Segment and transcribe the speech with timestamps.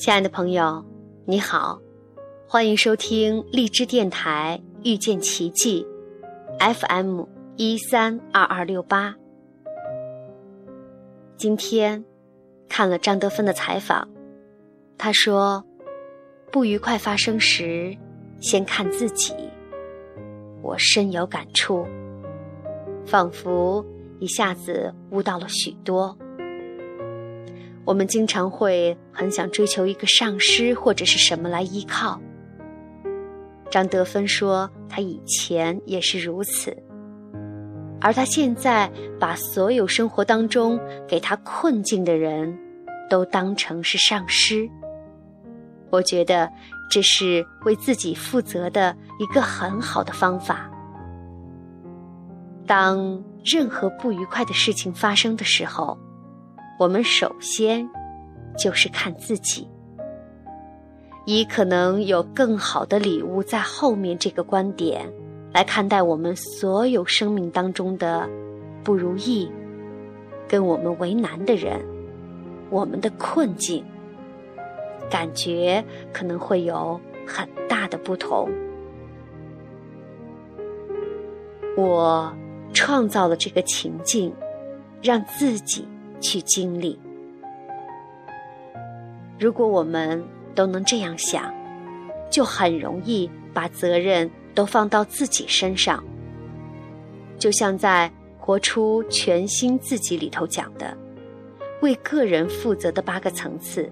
[0.00, 0.82] 亲爱的朋友，
[1.26, 1.78] 你好，
[2.48, 5.86] 欢迎收听荔枝电台遇见奇迹
[6.58, 7.24] ，FM
[7.56, 9.14] 一三二二六八。
[11.36, 12.02] 今天
[12.66, 14.08] 看了张德芬的采访，
[14.96, 15.62] 他说
[16.50, 17.94] ：“不愉快发生时，
[18.40, 19.34] 先看自己。”
[20.64, 21.86] 我深有感触，
[23.04, 23.84] 仿佛
[24.18, 26.16] 一下子悟到了许多。
[27.84, 32.20] 我们经常会很想追求一个上师或者是什么来依靠。
[33.70, 36.76] 张德芬说，他以前也是如此，
[38.00, 42.56] 而他现在把所有生活当中给他困境的人，
[43.08, 44.68] 都当成是上师。
[45.90, 46.50] 我觉得
[46.90, 50.70] 这是为自己负责的一个很好的方法。
[52.66, 55.98] 当任何不愉快的事情发生的时候，
[56.80, 57.86] 我们首先
[58.56, 59.68] 就是看自己，
[61.26, 65.06] 以可能有更好的礼物在后面这个观点
[65.52, 68.26] 来看待我们所有生命当中的
[68.82, 69.52] 不如意，
[70.48, 71.78] 跟我们为难的人，
[72.70, 73.84] 我们的困境，
[75.10, 78.48] 感觉可能会有很大的不同。
[81.76, 82.34] 我
[82.72, 84.32] 创造了这个情境，
[85.02, 85.86] 让自己。
[86.20, 86.98] 去经历。
[89.38, 90.22] 如果我们
[90.54, 91.52] 都能这样想，
[92.30, 96.04] 就很容易把责任都放到自己身上。
[97.38, 98.10] 就像在
[98.44, 100.94] 《活出全新自己》里头讲的，
[101.80, 103.90] 为个人负责的八个层次，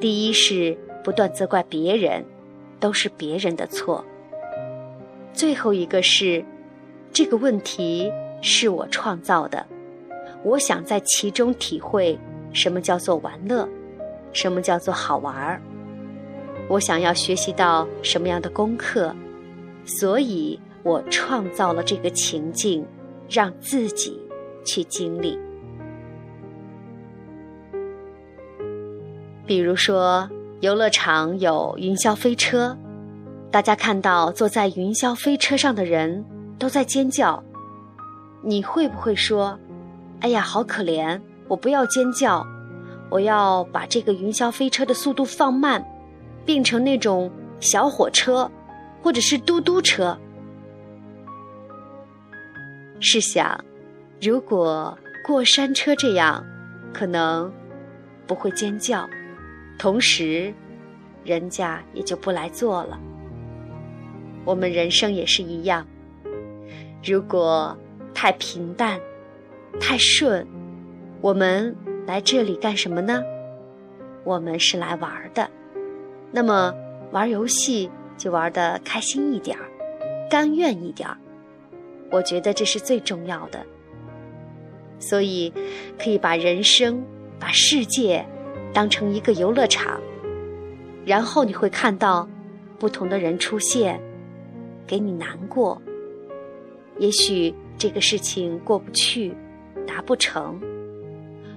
[0.00, 2.24] 第一是不断责怪别人，
[2.80, 4.04] 都是别人的错；
[5.32, 6.44] 最后一个是
[7.12, 8.10] 这个问题
[8.42, 9.64] 是我创造的。
[10.46, 12.16] 我想在其中体会
[12.52, 13.68] 什么叫做玩乐，
[14.32, 15.60] 什么叫做好玩儿。
[16.68, 19.12] 我想要学习到什么样的功课，
[19.84, 22.86] 所以我创造了这个情境，
[23.28, 24.16] 让自己
[24.64, 25.36] 去经历。
[29.44, 30.30] 比如说，
[30.60, 32.78] 游乐场有云霄飞车，
[33.50, 36.24] 大家看到坐在云霄飞车上的人
[36.56, 37.42] 都在尖叫，
[38.44, 39.58] 你会不会说？
[40.20, 41.20] 哎呀，好可怜！
[41.46, 42.44] 我不要尖叫，
[43.10, 45.84] 我要把这个云霄飞车的速度放慢，
[46.44, 48.50] 变成那种小火车，
[49.02, 50.18] 或者是嘟嘟车。
[52.98, 53.62] 试想，
[54.20, 56.44] 如果过山车这样，
[56.92, 57.52] 可能
[58.26, 59.08] 不会尖叫，
[59.78, 60.52] 同时，
[61.24, 62.98] 人家也就不来坐了。
[64.44, 65.86] 我们人生也是一样，
[67.04, 67.76] 如果
[68.12, 68.98] 太平淡。
[69.80, 70.46] 太顺，
[71.20, 71.74] 我们
[72.06, 73.22] 来这里干什么呢？
[74.24, 75.48] 我们是来玩的。
[76.32, 76.74] 那么
[77.12, 79.68] 玩游戏就玩的开心一点儿，
[80.28, 81.16] 甘愿一点儿。
[82.10, 83.64] 我觉得这是最重要的。
[84.98, 85.52] 所以
[85.98, 87.04] 可以把人生、
[87.38, 88.26] 把世界
[88.72, 90.00] 当成一个游乐场，
[91.04, 92.28] 然后你会看到
[92.78, 94.00] 不同的人出现，
[94.86, 95.80] 给你难过。
[96.98, 99.34] 也许这个事情过不去。
[99.86, 100.60] 达不成，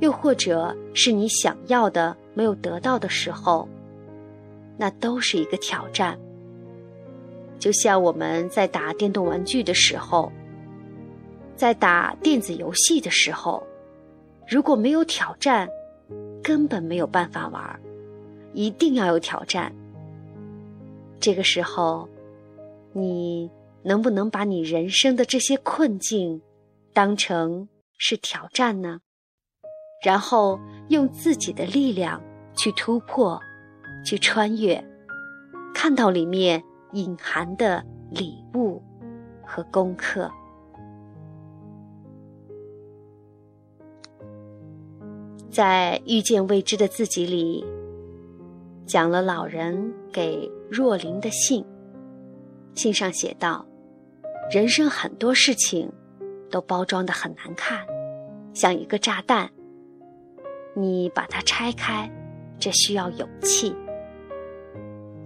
[0.00, 3.68] 又或者是你想要的没有得到的时候，
[4.78, 6.18] 那都是一个挑战。
[7.58, 10.32] 就像我们在打电动玩具的时候，
[11.54, 13.62] 在打电子游戏的时候，
[14.48, 15.68] 如果没有挑战，
[16.42, 17.80] 根本没有办法玩，
[18.52, 19.72] 一定要有挑战。
[21.20, 22.08] 这个时候，
[22.92, 23.48] 你
[23.84, 26.42] 能不能把你人生的这些困境
[26.92, 27.68] 当成？
[28.04, 28.98] 是挑战呢，
[30.04, 30.58] 然后
[30.88, 32.20] 用自己的力量
[32.52, 33.40] 去突破，
[34.04, 34.84] 去穿越，
[35.72, 36.60] 看到里面
[36.94, 38.82] 隐含的礼物
[39.46, 40.28] 和功课。
[45.48, 47.64] 在《遇见未知的自己》里，
[48.84, 51.64] 讲了老人给若琳的信，
[52.74, 53.64] 信上写道
[54.50, 55.88] ：“人生很多事情。”
[56.52, 57.82] 都包装的很难看，
[58.52, 59.48] 像一个炸弹。
[60.74, 62.10] 你把它拆开，
[62.58, 63.74] 这需要勇气。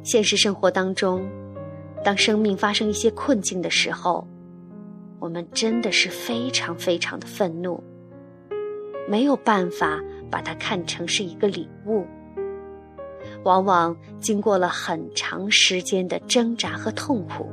[0.03, 1.25] 现实生活当中，
[2.05, 4.27] 当生命发生一些困境的时候，
[5.19, 7.83] 我们真的是非常非常的愤怒，
[9.09, 10.01] 没有办法
[10.31, 12.05] 把它看成是一个礼物。
[13.45, 17.49] 往往经过了很长时间的挣扎和痛苦，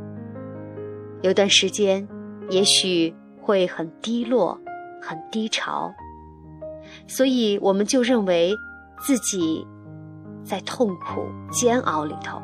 [1.21, 2.07] 有段时间，
[2.49, 3.13] 也许。
[3.45, 4.57] 会很低落，
[5.05, 5.93] 很低潮，
[7.07, 8.55] 所以我们就认为
[9.05, 9.67] 自己
[10.45, 12.41] 在痛苦煎熬里头。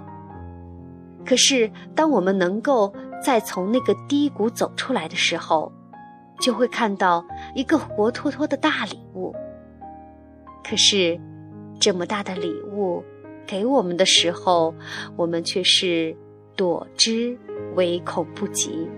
[1.25, 5.71] 可是，当我们能够再从那个低谷走出来的时候，
[6.41, 7.23] 就会看到
[7.55, 9.33] 一个活脱脱的大礼物。
[10.63, 11.19] 可是，
[11.79, 13.03] 这么大的礼物
[13.45, 14.73] 给我们的时候，
[15.15, 16.15] 我们却是
[16.55, 17.37] 躲之
[17.75, 18.89] 唯恐不及，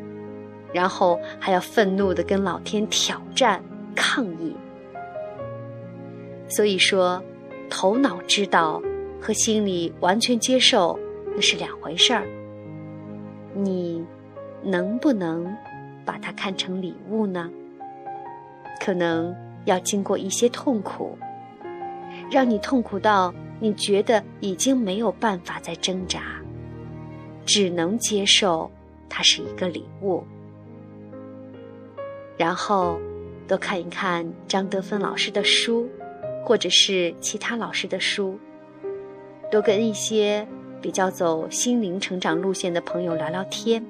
[0.74, 3.64] 然后还要愤怒的跟老天挑战
[3.96, 4.56] 抗议。
[6.48, 7.24] 所以说，
[7.70, 8.82] 头脑知道
[9.22, 11.00] 和心里完全接受
[11.36, 12.28] 那是两回事儿。
[13.54, 14.06] 你
[14.64, 15.56] 能不能
[16.06, 17.50] 把它看成礼物呢？
[18.80, 19.36] 可能
[19.66, 21.18] 要经过一些痛苦。
[22.30, 26.22] 让你痛苦到你觉得已经没有办法再挣扎，
[27.46, 28.70] 只能接受
[29.08, 30.24] 它是一个礼物。
[32.42, 33.00] 然后
[33.48, 35.88] 多看一看张德芬老师的书，
[36.44, 38.36] 或者是其他老师的书，
[39.52, 40.48] 多跟一些
[40.82, 43.86] 比较走心灵成长路线的朋友聊聊天，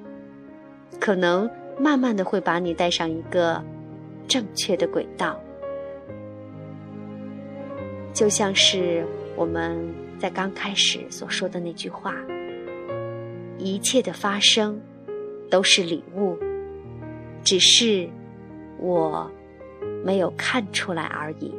[1.00, 3.64] 可能慢慢的会把你带上一个
[4.28, 5.40] 正确的轨道。
[8.12, 9.02] 就像是
[9.34, 9.78] 我们
[10.18, 12.14] 在刚开始所说的那句话
[13.56, 14.78] ：“一切的发生
[15.48, 16.36] 都是礼物，
[17.42, 18.06] 只是
[18.82, 19.30] 我
[20.04, 21.54] 没有看出来而已。”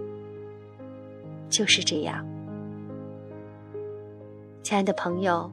[1.49, 2.25] 就是这样，
[4.63, 5.51] 亲爱的朋友，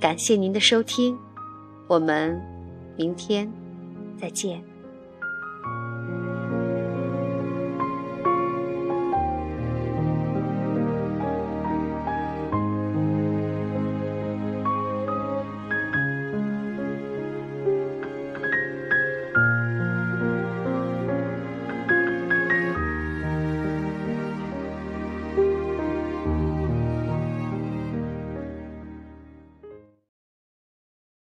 [0.00, 1.18] 感谢您的收听，
[1.86, 2.40] 我们
[2.96, 3.50] 明天
[4.16, 4.77] 再见。